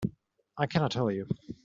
[0.57, 1.27] I cannot tell you.